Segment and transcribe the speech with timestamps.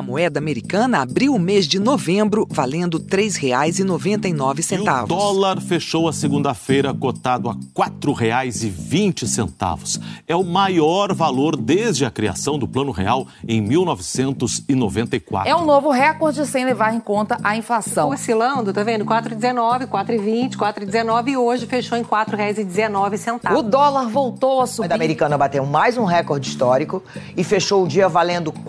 [0.00, 4.72] A moeda americana abriu o mês de novembro valendo R$ 3,99.
[4.72, 10.00] E o dólar fechou a segunda-feira cotado a R$ 4,20.
[10.26, 15.46] É o maior valor desde a criação do Plano Real em 1994.
[15.46, 18.08] É um novo recorde sem levar em conta a inflação.
[18.08, 19.04] Oscilando, tá vendo?
[19.04, 23.54] 4,19, 4,20, 4,19 e hoje fechou em R$ 4,19.
[23.54, 24.86] O dólar voltou a subir.
[24.86, 27.02] A moeda americana bateu mais um recorde histórico
[27.36, 28.62] e fechou o dia valendo R$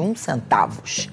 [0.00, 1.10] 4,20 centavos.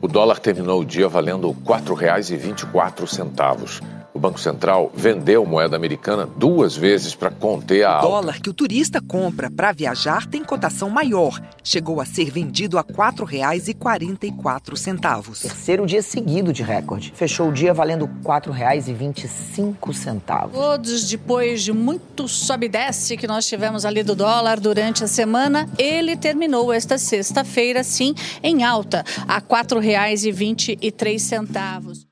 [0.00, 4.01] O dólar terminou o dia valendo R$ 4,24.
[4.14, 8.06] O Banco Central vendeu moeda americana duas vezes para conter a alta.
[8.06, 11.40] O dólar que o turista compra para viajar tem cotação maior.
[11.64, 15.40] Chegou a ser vendido a R$ 4,44.
[15.40, 17.10] Terceiro dia seguido de recorde.
[17.14, 20.50] Fechou o dia valendo R$ 4,25.
[20.52, 25.08] Todos depois de muito sobe e desce que nós tivemos ali do dólar durante a
[25.08, 32.11] semana, ele terminou esta sexta-feira, sim, em alta, a R$ 4,23.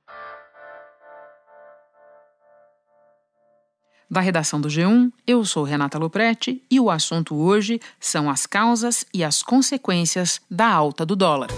[4.11, 9.05] Da redação do G1, eu sou Renata Loprete e o assunto hoje são as causas
[9.15, 11.49] e as consequências da alta do dólar.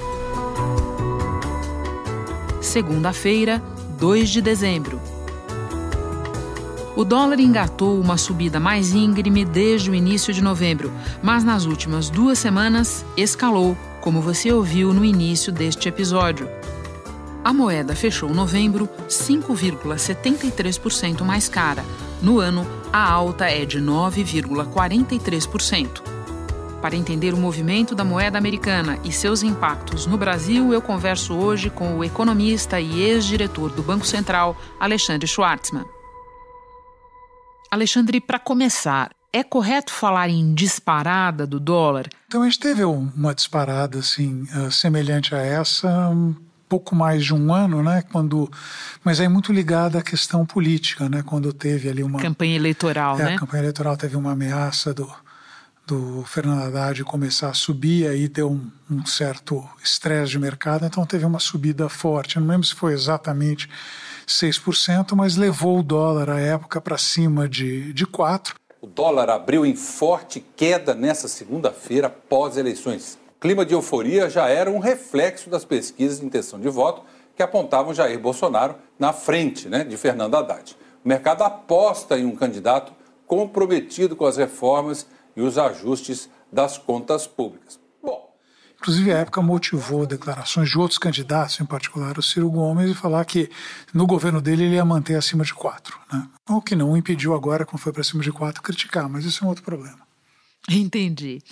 [2.60, 3.58] Segunda-feira,
[3.98, 5.00] 2 de dezembro.
[6.94, 12.10] O dólar engatou uma subida mais íngreme desde o início de novembro, mas nas últimas
[12.10, 16.46] duas semanas escalou, como você ouviu no início deste episódio.
[17.42, 21.82] A moeda fechou novembro 5,73% mais cara.
[22.22, 26.00] No ano, a alta é de 9,43%.
[26.80, 31.68] Para entender o movimento da moeda americana e seus impactos no Brasil, eu converso hoje
[31.68, 35.84] com o economista e ex-diretor do Banco Central, Alexandre Schwartzman.
[37.70, 42.08] Alexandre, para começar, é correto falar em disparada do dólar?
[42.28, 46.12] Então a gente teve uma disparada assim semelhante a essa
[46.72, 48.02] pouco mais de um ano, né?
[48.10, 48.50] Quando,
[49.04, 51.22] mas é muito ligada à questão política, né?
[51.22, 53.34] Quando teve ali uma campanha eleitoral, é, né?
[53.34, 55.06] A campanha eleitoral teve uma ameaça do
[55.84, 61.04] do Fernando Haddad começar a subir, aí deu um, um certo estresse de mercado, então
[61.04, 62.36] teve uma subida forte.
[62.36, 63.68] Eu não lembro se foi exatamente
[64.26, 68.54] 6%, mas levou o dólar à época para cima de, de 4%.
[68.80, 74.78] O dólar abriu em forte queda nessa segunda-feira pós-eleições clima de euforia já era um
[74.78, 77.02] reflexo das pesquisas de intenção de voto
[77.34, 80.76] que apontavam Jair Bolsonaro na frente né, de Fernando Haddad.
[81.04, 82.92] O mercado aposta em um candidato
[83.26, 87.80] comprometido com as reformas e os ajustes das contas públicas.
[88.00, 88.32] Bom.
[88.78, 93.24] Inclusive, a época motivou declarações de outros candidatos, em particular o Ciro Gomes, e falar
[93.24, 93.50] que
[93.92, 95.98] no governo dele ele ia manter acima de quatro.
[96.12, 96.28] Né?
[96.48, 99.46] O que não impediu agora, quando foi para cima de quatro, criticar, mas isso é
[99.46, 100.11] um outro problema.
[100.70, 101.42] Entendi.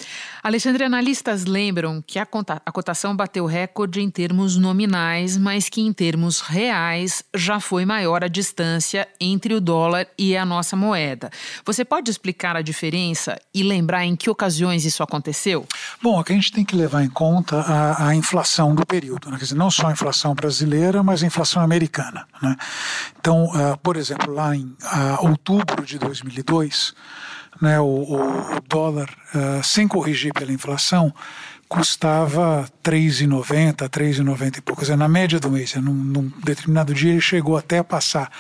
[0.41, 6.41] Alexandre, analistas lembram que a, cotação bateu recorde em termos nominais, mas que em termos
[6.41, 11.29] reais já foi maior a distância entre o dólar e a nossa moeda.
[11.65, 15.67] Você pode explicar a diferença e lembrar em que ocasiões isso aconteceu?
[16.01, 19.39] Bom, aqui a gente tem que levar em conta a, a inflação do período, né?
[19.39, 22.29] quer dizer, não só a inflação brasileira, mas a inflação americana.
[22.41, 22.57] Né?
[23.19, 26.95] Então, uh, por exemplo, lá em uh, outubro de 2002,
[27.61, 31.13] né, o, o, dólar, uh, sem corrigir pela inflação,
[31.69, 34.85] custava 3,90, 3,90 e pouco.
[34.97, 38.31] na média do mês, num, num, determinado dia ele chegou até a passar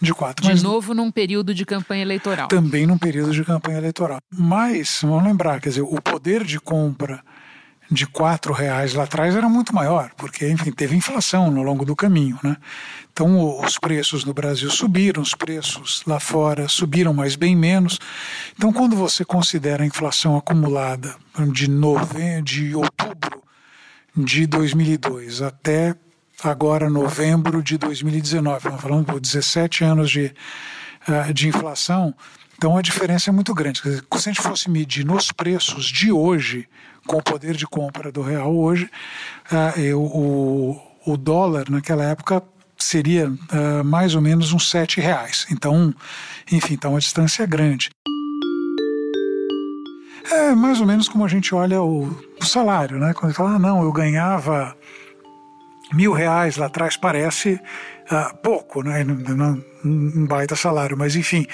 [0.00, 0.54] de 4.
[0.54, 2.48] De novo num período de campanha eleitoral.
[2.48, 4.18] Também num período de campanha eleitoral.
[4.30, 7.22] Mas, vamos lembrar, quer dizer, o poder de compra
[7.90, 11.94] de quatro reais lá atrás era muito maior, porque enfim teve inflação no longo do
[11.94, 12.56] caminho, né?
[13.12, 17.98] Então os preços no Brasil subiram, os preços lá fora subiram, mas bem menos.
[18.56, 21.14] Então quando você considera a inflação acumulada
[21.52, 22.42] de nove...
[22.42, 23.42] de outubro
[24.16, 25.94] de 2002 até
[26.42, 30.34] agora novembro de 2019, nós falando por 17 anos de,
[31.08, 32.14] eh, de inflação,
[32.56, 33.80] então a diferença é muito grande.
[33.80, 36.68] Se a gente fosse medir nos preços de hoje,
[37.06, 38.90] com o poder de compra do real hoje,
[39.52, 42.42] uh, eu, o, o dólar naquela época
[42.78, 45.46] seria uh, mais ou menos uns sete reais.
[45.50, 45.94] Então,
[46.50, 47.90] enfim, está uma distância grande.
[50.30, 52.06] É mais ou menos como a gente olha o,
[52.40, 53.12] o salário, né?
[53.14, 54.74] Quando fala, ah, não, eu ganhava
[55.92, 57.60] mil reais lá atrás, parece
[58.10, 59.04] uh, pouco, né?
[59.84, 61.46] Um baita salário, mas enfim,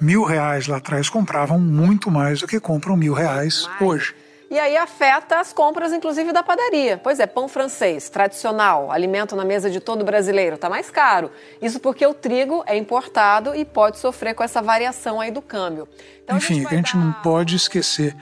[0.00, 4.14] mil reais lá atrás compravam muito mais do que compram mil reais hoje.
[4.50, 6.98] E aí afeta as compras, inclusive da padaria.
[7.02, 11.30] Pois é, pão francês, tradicional, alimento na mesa de todo brasileiro, está mais caro.
[11.60, 15.86] Isso porque o trigo é importado e pode sofrer com essa variação aí do câmbio.
[16.24, 17.04] Então, Enfim, a gente, a gente dar...
[17.04, 18.16] não pode esquecer,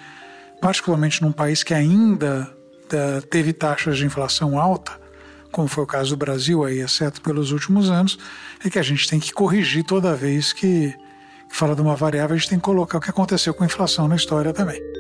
[0.61, 2.53] particularmente num país que ainda
[2.87, 4.93] uh, teve taxas de inflação alta,
[5.53, 8.19] como foi o caso do Brasil aí, exceto pelos últimos anos,
[8.65, 10.93] é que a gente tem que corrigir toda vez que,
[11.49, 13.67] que fala de uma variável, a gente tem que colocar o que aconteceu com a
[13.67, 14.96] inflação na história também.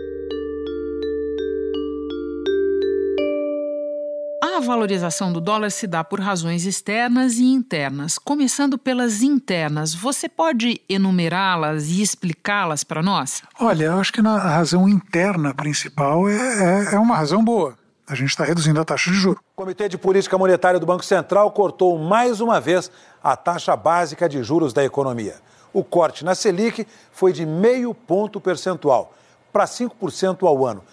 [4.66, 8.18] Valorização do dólar se dá por razões externas e internas.
[8.18, 13.42] Começando pelas internas, você pode enumerá-las e explicá-las para nós?
[13.58, 17.78] Olha, eu acho que a razão interna principal é, é, é uma razão boa.
[18.08, 19.40] A gente está reduzindo a taxa de juros.
[19.40, 22.90] O Comitê de Política Monetária do Banco Central cortou mais uma vez
[23.22, 25.36] a taxa básica de juros da economia.
[25.72, 29.12] O corte na Selic foi de meio ponto percentual
[29.52, 30.84] para 5% ao ano.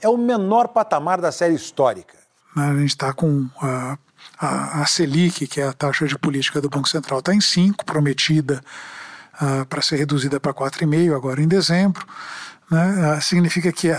[0.00, 2.25] É o menor patamar da série histórica.
[2.56, 2.70] Né?
[2.70, 3.98] A gente está com a,
[4.38, 7.84] a, a, Selic, que é a taxa de política do Banco Central, está em 5,
[7.84, 8.62] prometida
[9.40, 12.06] uh, para ser reduzida para 4,5 agora em dezembro.
[12.70, 13.16] Né?
[13.18, 13.94] Uh, significa que uh,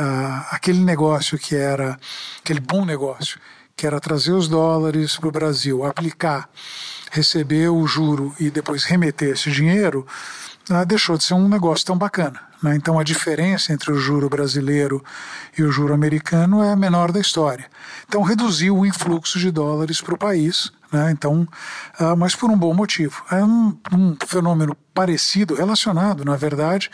[0.50, 2.00] aquele negócio que era,
[2.40, 3.40] aquele bom negócio,
[3.76, 6.50] que era trazer os dólares para o Brasil, aplicar,
[7.12, 10.06] receber o juro e depois remeter esse dinheiro,
[10.86, 12.40] deixou de ser um negócio tão bacana.
[12.62, 12.76] Né?
[12.76, 15.04] Então a diferença entre o juro brasileiro
[15.58, 17.66] e o juro americano é a menor da história.
[18.08, 21.12] Então reduziu o influxo de dólares para o país, né?
[21.12, 21.48] então,
[22.00, 23.24] uh, mas por um bom motivo.
[23.32, 26.90] É um, um, fenômeno parecido, relacionado, na verdade,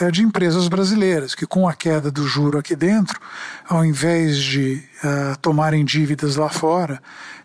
[0.00, 3.20] é de empresas brasileiras, que com a queda do juro aqui dentro,
[3.68, 7.02] ao invés de uh, tomarem dívidas lá fora,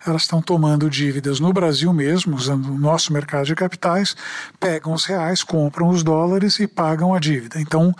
[0.07, 4.15] elas estão tomando dívidas no Brasil mesmo, usando o nosso mercado de capitais,
[4.59, 7.59] pegam os reais, compram os dólares e pagam a dívida.
[7.59, 7.93] Então,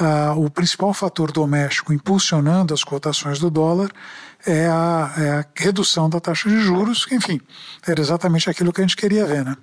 [0.00, 3.90] uh, o principal fator doméstico impulsionando as cotações do dólar
[4.46, 7.40] é a, é a redução da taxa de juros, enfim,
[7.86, 9.56] era exatamente aquilo que a gente queria ver, né?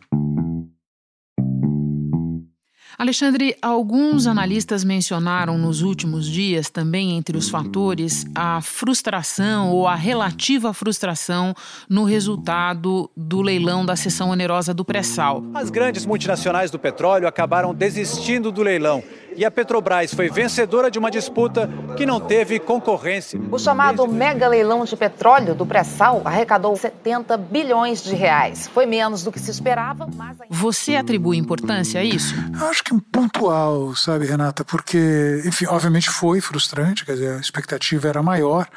[3.00, 9.96] Alexandre, alguns analistas mencionaram nos últimos dias, também entre os fatores, a frustração ou a
[9.96, 11.56] relativa frustração
[11.88, 15.42] no resultado do leilão da seção onerosa do pré-sal.
[15.54, 19.02] As grandes multinacionais do petróleo acabaram desistindo do leilão
[19.40, 23.40] e a Petrobras foi vencedora de uma disputa que não teve concorrência.
[23.50, 28.68] O chamado mega leilão de petróleo do pré-sal arrecadou 70 bilhões de reais.
[28.68, 30.38] Foi menos do que se esperava, mas...
[30.50, 32.36] Você atribui importância a isso?
[32.70, 34.64] Acho que pontual, sabe, Renata?
[34.64, 38.68] Porque, enfim, obviamente foi frustrante, quer dizer, a expectativa era maior.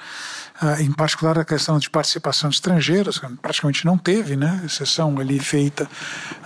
[0.61, 4.61] Uh, em particular a questão de participação de estrangeiros, praticamente não teve, né?
[4.65, 5.85] Exceção ali feita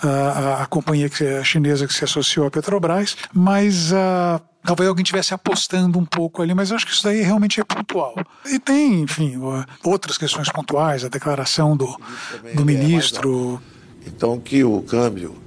[0.02, 5.02] uh, a, companhia que, a chinesa que se associou à Petrobras, mas uh, talvez alguém
[5.02, 8.14] estivesse apostando um pouco ali, mas eu acho que isso daí realmente é pontual.
[8.46, 9.38] E tem, enfim,
[9.84, 12.00] outras questões pontuais, a declaração do,
[12.54, 13.60] do ministro.
[14.06, 15.45] Então, que o câmbio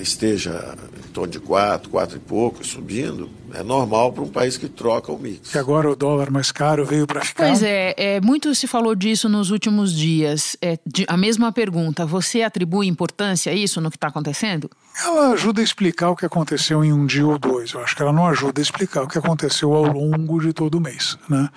[0.00, 4.68] esteja em torno de 4, 4 e pouco, subindo, é normal para um país que
[4.68, 5.54] troca o mix.
[5.54, 7.46] E agora o dólar mais caro veio para ficar.
[7.46, 10.56] Pois é, é, muito se falou disso nos últimos dias.
[10.60, 14.70] É, de, a mesma pergunta, você atribui importância a isso no que está acontecendo?
[15.02, 17.72] Ela ajuda a explicar o que aconteceu em um dia ou dois.
[17.72, 20.76] Eu acho que ela não ajuda a explicar o que aconteceu ao longo de todo
[20.76, 21.18] o mês.
[21.28, 21.48] Né?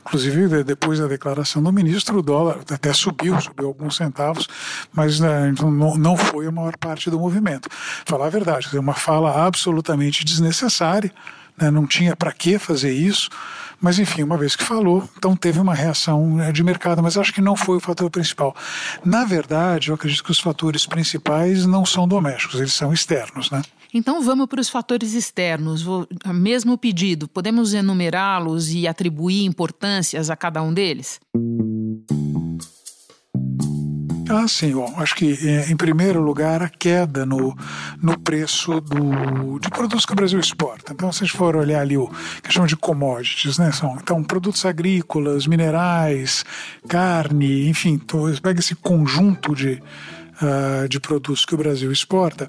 [0.00, 4.48] Inclusive, depois da declaração do ministro, o dólar até subiu, subiu alguns centavos,
[4.92, 7.68] mas né, não, não foi a maior parte do movimento.
[8.06, 11.12] Falar a verdade, é uma fala absolutamente desnecessária
[11.60, 13.28] né, não tinha para que fazer isso,
[13.80, 17.32] mas enfim, uma vez que falou, então teve uma reação né, de mercado, mas acho
[17.32, 18.54] que não foi o fator principal.
[19.04, 23.62] Na verdade, eu acredito que os fatores principais não são domésticos, eles são externos, né?
[23.94, 25.82] Então vamos para os fatores externos.
[25.82, 31.20] Vou, mesmo pedido, podemos enumerá-los e atribuir importâncias a cada um deles?
[34.34, 34.72] Ah, sim.
[34.72, 37.54] Bom, acho que, é, em primeiro lugar, a queda no,
[38.00, 40.94] no preço do, de produtos que o Brasil exporta.
[40.94, 42.10] Então, se a gente for olhar ali o
[42.42, 43.70] que chama de commodities, né?
[43.72, 46.46] São, então, produtos agrícolas, minerais,
[46.88, 48.00] carne, enfim,
[48.42, 49.82] pega esse conjunto de,
[50.40, 52.48] uh, de produtos que o Brasil exporta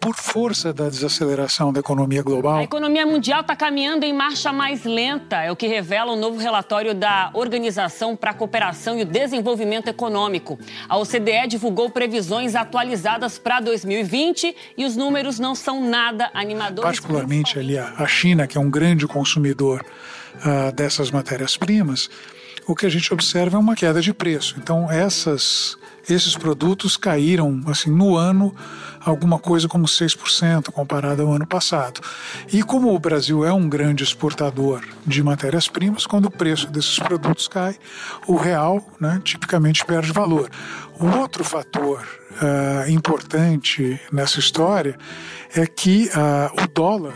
[0.00, 2.56] por força da desaceleração da economia global.
[2.56, 6.38] A economia mundial está caminhando em marcha mais lenta, é o que revela o novo
[6.38, 10.58] relatório da Organização para a Cooperação e o Desenvolvimento Econômico.
[10.88, 16.82] A OCDE divulgou previsões atualizadas para 2020 e os números não são nada animadores.
[16.82, 19.84] Particularmente ali a China, que é um grande consumidor
[20.36, 22.08] uh, dessas matérias-primas,
[22.66, 24.56] o que a gente observa é uma queda de preço.
[24.58, 25.76] Então essas
[26.08, 28.54] esses produtos caíram assim no ano
[29.04, 32.00] alguma coisa como 6% comparado ao ano passado.
[32.52, 37.48] E como o Brasil é um grande exportador de matérias-primas, quando o preço desses produtos
[37.48, 37.76] cai,
[38.26, 40.50] o real né, tipicamente perde valor.
[41.00, 44.96] Um outro fator uh, importante nessa história
[45.54, 47.14] é que uh, o dólar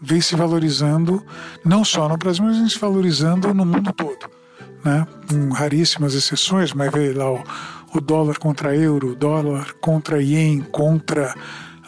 [0.00, 1.24] vem se valorizando
[1.64, 4.30] não só no Brasil, mas vem se valorizando no mundo todo.
[4.84, 5.06] Né?
[5.28, 7.44] Com raríssimas exceções, mas veio lá o
[7.94, 11.34] o dólar contra euro, o dólar contra ien, contra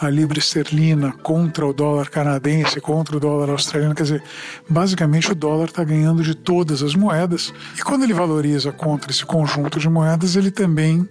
[0.01, 3.95] a libra esterlina, contra o dólar canadense, contra o dólar australiano.
[3.95, 4.23] Quer dizer,
[4.69, 7.53] basicamente o dólar está ganhando de todas as moedas.
[7.79, 11.07] E quando ele valoriza contra esse conjunto de moedas, ele também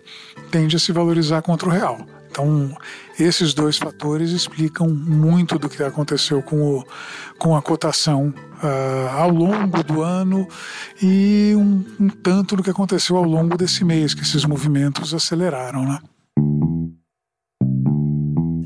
[0.50, 2.00] tende a se valorizar contra o real.
[2.40, 2.78] Então,
[3.20, 6.86] esses dois fatores explicam muito do que aconteceu com, o,
[7.38, 10.48] com a cotação uh, ao longo do ano
[11.02, 15.84] e um, um tanto do que aconteceu ao longo desse mês, que esses movimentos aceleraram.
[15.84, 16.00] Né?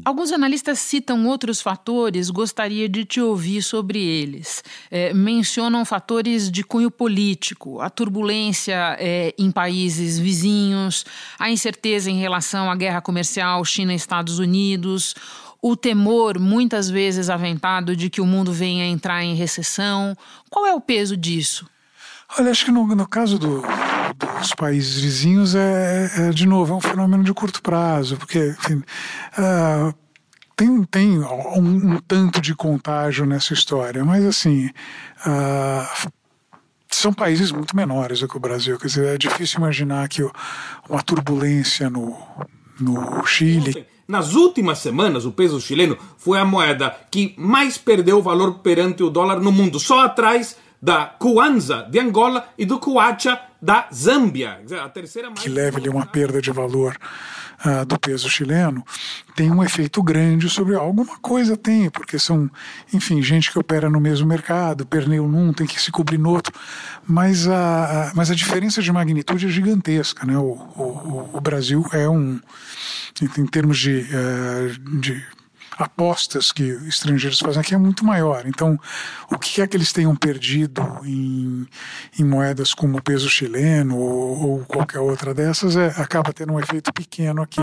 [0.05, 4.61] Alguns analistas citam outros fatores, gostaria de te ouvir sobre eles.
[4.91, 11.05] É, mencionam fatores de cunho político, a turbulência é, em países vizinhos,
[11.39, 15.15] a incerteza em relação à guerra comercial China-Estados Unidos,
[15.61, 20.17] o temor, muitas vezes aventado, de que o mundo venha entrar em recessão.
[20.49, 21.65] Qual é o peso disso?
[22.37, 23.61] Olha, acho que no, no caso do,
[24.39, 28.83] dos países vizinhos é, é, de novo, é um fenômeno de curto prazo, porque enfim,
[29.37, 29.93] uh,
[30.55, 34.69] tem, tem um, um, tanto de contágio nessa história, mas assim.
[35.25, 36.11] Uh,
[36.89, 38.77] são países muito menores do que o Brasil.
[38.77, 40.21] Quer dizer, é difícil imaginar que
[40.87, 42.15] uma turbulência no,
[42.79, 43.85] no Chile.
[44.07, 49.09] Nas últimas semanas, o peso chileno foi a moeda que mais perdeu valor perante o
[49.09, 54.59] dólar no mundo, só atrás da Kwanza de Angola e do Kwacha da Zâmbia.
[54.83, 55.39] A terceira mais...
[55.39, 56.97] Que leve ali uma perda de valor
[57.65, 58.83] uh, do peso chileno,
[59.33, 62.51] tem um efeito grande sobre alguma coisa tem, porque são,
[62.93, 66.53] enfim, gente que opera no mesmo mercado, perneu num, tem que se cobrir no outro,
[67.07, 70.37] mas a, a mas a diferença de magnitude é gigantesca, né?
[70.37, 72.41] O, o, o Brasil é um,
[73.21, 75.23] em termos de, uh, de
[75.77, 78.43] apostas que estrangeiros fazem aqui é muito maior.
[78.45, 78.79] Então,
[79.31, 81.67] o que é que eles tenham perdido em,
[82.19, 86.59] em moedas como o peso chileno ou, ou qualquer outra dessas é, acaba tendo um
[86.59, 87.61] efeito pequeno aqui.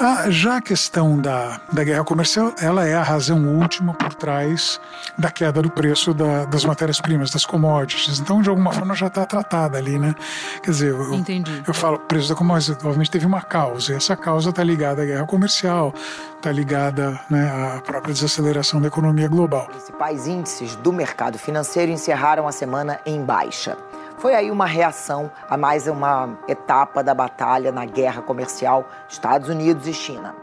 [0.00, 4.80] Ah, já a questão da, da guerra comercial, ela é a razão última por trás
[5.16, 8.18] da queda do preço da, das matérias-primas, das commodities.
[8.18, 10.14] Então, de alguma forma, já está tratada ali, né?
[10.62, 11.62] Quer dizer, eu, Entendi.
[11.66, 15.04] eu falo, preço da commodities, obviamente, teve uma causa, e essa causa está ligada à
[15.04, 15.94] guerra comercial,
[16.36, 19.68] está ligada né, à própria desaceleração da economia global.
[19.70, 23.76] Os principais índices do mercado financeiro encerraram a semana em baixa.
[24.24, 29.86] Foi aí uma reação a mais uma etapa da batalha na guerra comercial Estados Unidos
[29.86, 30.34] e China.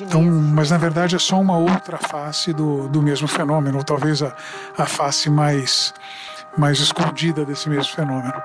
[0.00, 4.22] Então, mas na verdade é só uma outra face do, do mesmo fenômeno, ou talvez
[4.22, 4.32] a,
[4.78, 5.92] a face mais,
[6.56, 8.40] mais escondida desse mesmo fenômeno.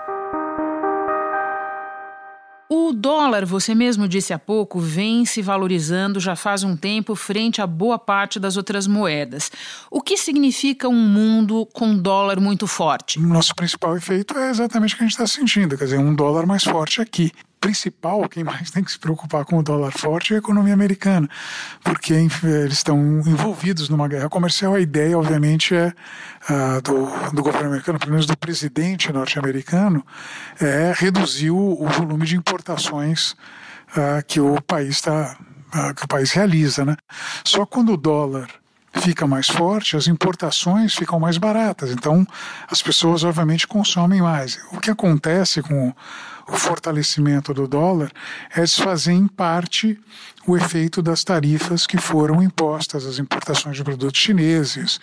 [3.05, 7.67] Dólar, você mesmo disse há pouco, vem se valorizando já faz um tempo frente a
[7.67, 9.51] boa parte das outras moedas.
[9.91, 13.19] O que significa um mundo com dólar muito forte?
[13.19, 16.47] Nosso principal efeito é exatamente o que a gente está sentindo, quer dizer, um dólar
[16.47, 17.31] mais forte aqui
[17.65, 21.27] principal, quem mais tem que se preocupar com o dólar forte é a economia americana,
[21.83, 24.75] porque eles estão envolvidos numa guerra comercial.
[24.75, 30.05] A ideia, obviamente, é uh, do, do governo americano, pelo menos do presidente norte-americano,
[30.61, 35.35] é reduzir o, o, volume de importações uh, que o país está
[35.73, 36.95] uh, que o país realiza, né?
[37.43, 38.47] Só quando o dólar
[38.99, 41.91] fica mais forte, as importações ficam mais baratas.
[41.91, 42.25] Então,
[42.69, 44.59] as pessoas obviamente consomem mais.
[44.71, 45.93] O que acontece com
[46.47, 48.11] o fortalecimento do dólar
[48.55, 49.99] é desfazer em parte
[50.45, 54.99] o efeito das tarifas que foram impostas às importações de produtos chineses,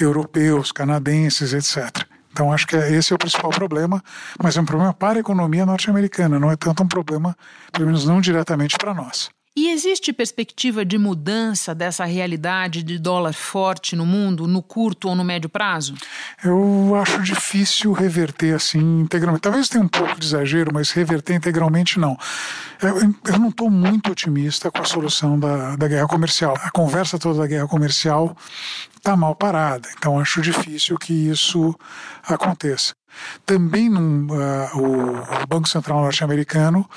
[0.00, 2.06] europeus, canadenses, etc.
[2.32, 4.02] Então, acho que esse é o principal problema,
[4.42, 7.36] mas é um problema para a economia norte-americana, não é tanto um problema,
[7.72, 9.30] pelo menos não diretamente para nós.
[9.58, 15.16] E existe perspectiva de mudança dessa realidade de dólar forte no mundo, no curto ou
[15.16, 15.94] no médio prazo?
[16.44, 19.40] Eu acho difícil reverter assim integralmente.
[19.40, 22.18] Talvez tenha um pouco de exagero, mas reverter integralmente não.
[22.82, 26.54] Eu, eu não estou muito otimista com a solução da, da guerra comercial.
[26.62, 28.36] A conversa toda da guerra comercial
[28.94, 31.74] está mal parada, então acho difícil que isso
[32.28, 32.94] aconteça.
[33.44, 36.88] Também num, uh, o, o, Banco Central norte-americano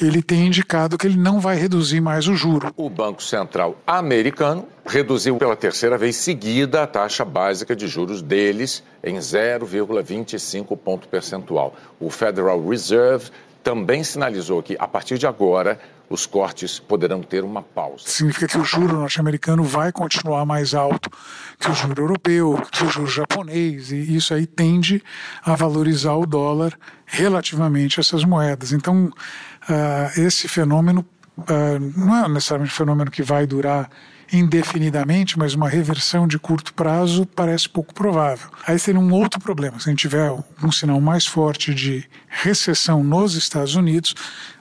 [0.00, 2.72] ele tem indicado que ele não vai reduzir mais o juro.
[2.76, 8.82] O Banco Central americano reduziu pela terceira vez seguida a taxa básica de juros deles
[9.02, 11.74] em 0,25 ponto percentual.
[11.98, 13.30] O Federal Reserve
[13.66, 15.76] também sinalizou que, a partir de agora,
[16.08, 18.04] os cortes poderão ter uma pausa.
[18.06, 21.10] Significa que o juro norte-americano vai continuar mais alto
[21.58, 25.02] que o juro europeu, que o juro japonês, e isso aí tende
[25.42, 28.70] a valorizar o dólar relativamente a essas moedas.
[28.70, 31.04] Então, uh, esse fenômeno
[31.36, 33.90] uh, não é necessariamente um fenômeno que vai durar
[34.32, 38.48] indefinidamente, mas uma reversão de curto prazo parece pouco provável.
[38.66, 39.78] Aí seria um outro problema.
[39.78, 44.14] Se a gente tiver um sinal mais forte de recessão nos Estados Unidos,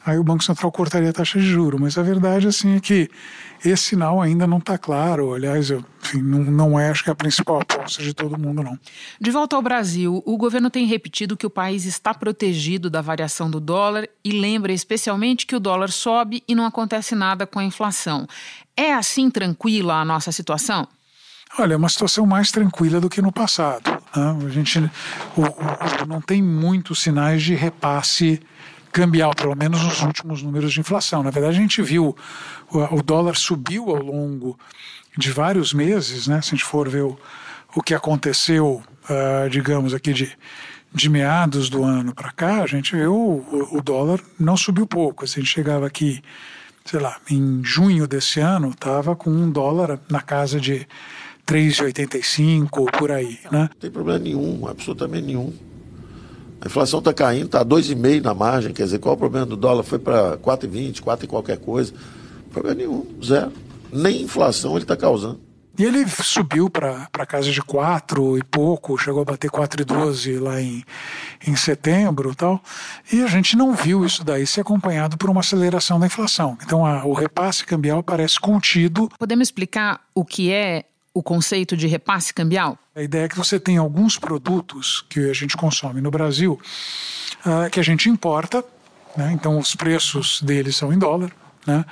[0.06, 1.80] aí o Banco Central cortaria a taxa de juro.
[1.80, 3.10] Mas a verdade assim é que
[3.70, 5.34] esse sinal ainda não está claro.
[5.34, 8.64] Aliás, eu, enfim, não, não é, acho que é a principal aposta de todo mundo,
[8.64, 8.78] não.
[9.20, 13.50] De volta ao Brasil, o governo tem repetido que o país está protegido da variação
[13.50, 17.64] do dólar e lembra especialmente que o dólar sobe e não acontece nada com a
[17.64, 18.28] inflação.
[18.76, 20.88] É assim tranquila a nossa situação?
[21.58, 23.90] Olha, é uma situação mais tranquila do que no passado.
[24.16, 24.46] Né?
[24.46, 24.80] A gente
[25.36, 28.42] o, o, não tem muitos sinais de repasse
[28.96, 31.22] cambial, pelo menos nos últimos números de inflação.
[31.22, 32.16] Na verdade, a gente viu
[32.72, 34.58] o, o dólar subiu ao longo
[35.18, 36.42] de vários meses, né?
[36.42, 37.20] Se a gente for ver o,
[37.76, 40.32] o que aconteceu, uh, digamos aqui de,
[40.94, 45.26] de meados do ano para cá, a gente viu o, o dólar não subiu pouco.
[45.26, 46.22] A gente chegava aqui
[46.86, 50.88] sei lá, em junho desse ano, estava com um dólar na casa de
[51.46, 53.40] 3,85 por aí.
[53.52, 53.62] Né?
[53.72, 55.52] Não tem problema nenhum, absolutamente nenhum.
[56.62, 59.84] A inflação está caindo, está 2,5 na margem, quer dizer, qual o problema do dólar?
[59.84, 61.94] Foi para 4,20, 4 e qualquer coisa.
[62.52, 63.52] Problema nenhum, zero.
[63.92, 65.40] Nem inflação ele está causando.
[65.78, 70.86] E ele subiu para casa de 4 e pouco, chegou a bater 4,12 lá em,
[71.46, 72.64] em setembro e tal.
[73.12, 76.58] E a gente não viu isso daí ser acompanhado por uma aceleração da inflação.
[76.64, 79.10] Então a, o repasse cambial parece contido.
[79.20, 80.86] Podemos explicar o que é
[81.16, 82.78] o conceito de repasse cambial?
[82.94, 86.60] A ideia é que você tem alguns produtos que a gente consome no Brasil
[87.46, 88.64] uh, que a gente importa,
[89.16, 89.32] né?
[89.32, 91.32] então os preços deles são em dólar,
[91.66, 91.86] né?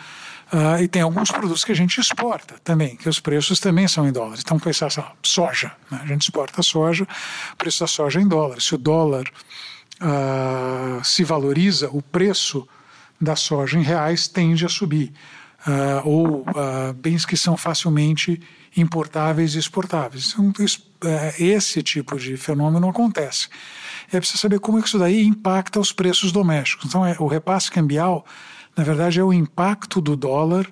[0.52, 4.08] Uh, e tem alguns produtos que a gente exporta também, que os preços também são
[4.08, 4.42] em dólares.
[4.46, 6.02] Então, pensar assim, soja, né?
[6.04, 7.08] a gente exporta soja,
[7.54, 8.66] o preço da soja é em dólares.
[8.66, 9.24] Se o dólar
[10.00, 12.68] uh, se valoriza, o preço
[13.20, 15.12] da soja em reais tende a subir.
[15.66, 16.46] Uh, ou
[16.98, 18.40] bens que são facilmente
[18.76, 20.36] importáveis e exportáveis.
[20.38, 20.52] Então,
[21.38, 23.48] esse tipo de fenômeno acontece.
[24.12, 26.86] É preciso saber como isso daí impacta os preços domésticos.
[26.86, 28.26] Então, é, o repasse cambial
[28.76, 30.68] na verdade, é o impacto do dólar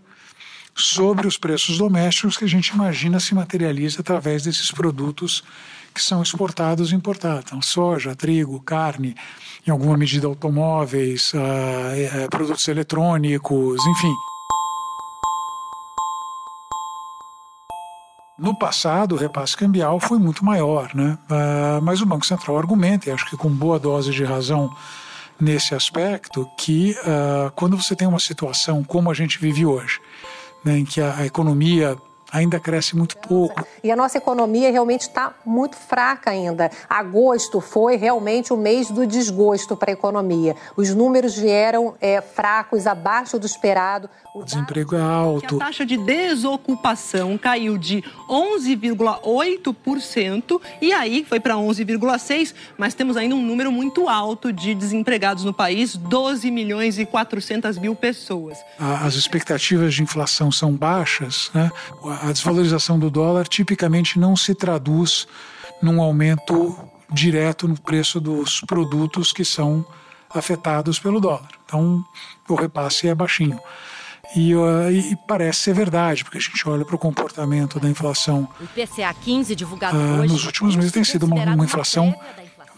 [0.74, 5.44] sobre os preços domésticos que a gente imagina se materializa através desses produtos
[5.94, 7.44] que são exportados e importados.
[7.46, 9.16] Então, soja, trigo, carne,
[9.68, 14.31] em alguma medida automóveis, uh, produtos eletrônicos, enfim.
[18.42, 21.16] No passado, o repasse cambial foi muito maior, né?
[21.30, 24.76] Uh, mas o Banco Central argumenta, e acho que com boa dose de razão,
[25.40, 30.00] nesse aspecto que uh, quando você tem uma situação como a gente vive hoje,
[30.66, 31.96] né, em que a economia
[32.32, 33.67] ainda cresce muito pouco.
[33.84, 36.72] E a nossa economia realmente está muito fraca ainda.
[36.89, 40.56] Agosto foi realmente o mês do desgosto para a economia.
[40.78, 44.10] Os números vieram é, fracos, abaixo do esperado.
[44.34, 45.58] O desemprego é alto.
[45.58, 53.36] A taxa de desocupação caiu de 11,8% e aí foi para 11,6%, mas temos ainda
[53.36, 58.58] um número muito alto de desempregados no país, 12 milhões e 400 mil pessoas.
[58.80, 61.70] As expectativas de inflação são baixas, né?
[62.22, 65.28] A desvalorização do dólar tipicamente não se traduz
[65.82, 66.78] num aumento
[67.12, 69.86] direto no preço dos produtos que são
[70.30, 71.50] afetados pelo dólar.
[71.66, 72.04] Então,
[72.48, 73.60] o repasse é baixinho.
[74.34, 78.48] E, uh, e, parece ser verdade, porque a gente olha para o comportamento da inflação.
[78.60, 82.16] O IPCA 15 divulgado uh, hoje, nos últimos meses tem sido uma, uma inflação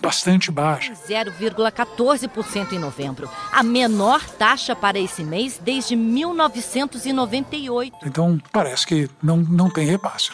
[0.03, 0.93] bastante baixa.
[0.93, 7.95] 0,14% em novembro, a menor taxa para esse mês desde 1998.
[8.05, 10.31] Então, parece que não, não tem repasse.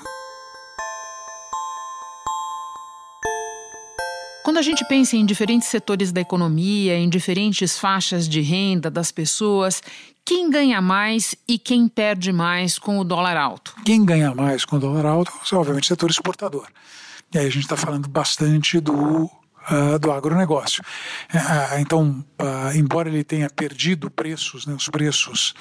[4.43, 9.11] Quando a gente pensa em diferentes setores da economia, em diferentes faixas de renda das
[9.11, 9.83] pessoas,
[10.25, 13.75] quem ganha mais e quem perde mais com o dólar alto?
[13.85, 16.67] Quem ganha mais com o dólar alto é, obviamente, o setor exportador.
[17.31, 19.29] E aí a gente está falando bastante do
[19.69, 20.83] uh, do agronegócio.
[21.33, 25.53] Uh, então, uh, embora ele tenha perdido preços, né, os preços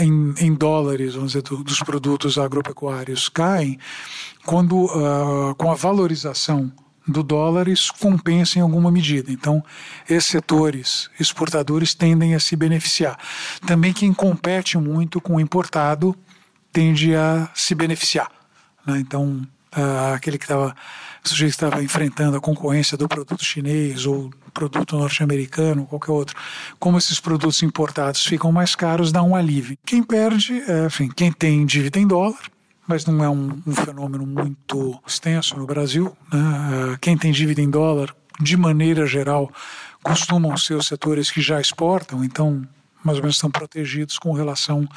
[0.00, 3.78] em, em, dólares, vamos dizer, do, dos produtos agropecuários caem,
[4.44, 4.86] quando
[5.56, 6.70] com a valorização
[7.08, 9.32] do dólar isso compensa em alguma medida.
[9.32, 9.64] Então,
[10.08, 13.18] esses setores exportadores tendem a se beneficiar.
[13.66, 16.14] Também quem compete muito com o importado
[16.70, 18.30] tende a se beneficiar.
[18.86, 19.00] Né?
[19.00, 20.74] Então, uh, aquele que estava
[21.24, 26.36] o sujeito estava enfrentando a concorrência do produto chinês ou produto norte-americano, qualquer outro,
[26.80, 29.78] como esses produtos importados ficam mais caros, dá um alívio.
[29.86, 32.40] Quem perde, é, enfim, quem tem dívida em dólar,
[32.88, 36.14] mas não é um, um fenômeno muito extenso no Brasil.
[36.32, 36.98] Né?
[37.00, 39.50] Quem tem dívida em dólar, de maneira geral,
[40.02, 42.66] costumam ser os setores que já exportam, então
[43.04, 44.88] mais ou menos estão protegidos com relação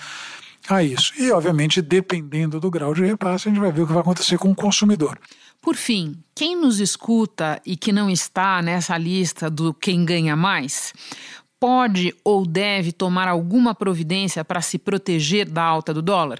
[0.70, 1.14] a isso.
[1.18, 4.38] E, obviamente, dependendo do grau de repasse, a gente vai ver o que vai acontecer
[4.38, 5.20] com o consumidor.
[5.62, 10.94] Por fim, quem nos escuta e que não está nessa lista do quem ganha mais,
[11.60, 16.40] pode ou deve tomar alguma providência para se proteger da alta do dólar?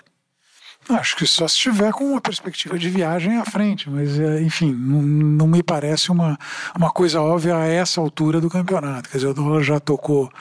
[0.88, 4.72] Acho que só se estiver com uma perspectiva de viagem à frente, mas é, enfim,
[4.72, 6.38] não, não, me parece uma,
[6.78, 9.10] uma coisa óbvia a essa altura do campeonato.
[9.10, 10.32] Quer dizer, o dólar já tocou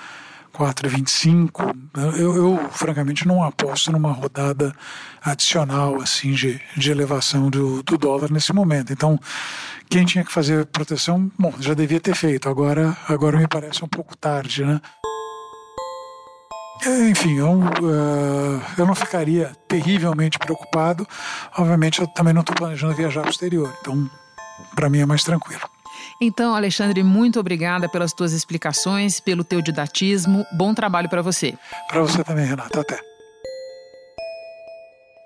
[0.54, 1.74] 4,25.
[2.16, 4.74] Eu, eu, francamente, não aposto numa rodada
[5.22, 8.92] adicional assim de, de elevação do, do dólar nesse momento.
[8.92, 9.18] Então,
[9.90, 12.48] quem tinha que fazer proteção, bom, já devia ter feito.
[12.48, 14.80] Agora, agora me parece um pouco tarde, né?
[16.84, 21.06] É, enfim, eu, uh, eu não ficaria terrivelmente preocupado.
[21.56, 23.74] Obviamente, eu também não estou planejando viajar para o exterior.
[23.80, 24.08] Então,
[24.74, 25.73] para mim é mais tranquilo.
[26.20, 30.44] Então, Alexandre, muito obrigada pelas tuas explicações, pelo teu didatismo.
[30.52, 31.54] Bom trabalho para você.
[31.88, 32.80] Para você também, Renata.
[32.80, 33.00] Até.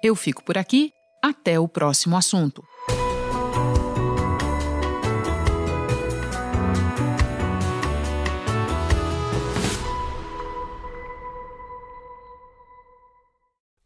[0.03, 0.93] Eu fico por aqui.
[1.23, 2.63] Até o próximo assunto.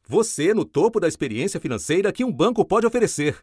[0.06, 3.42] Você no topo da experiência financeira que um banco pode oferecer.